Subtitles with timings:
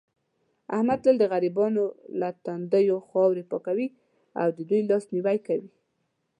[0.75, 1.83] احمد تل د غریبانو
[2.19, 3.87] له تندیو خاورې پاکوي
[4.41, 5.69] او دې دوی لاس نیوی کوي.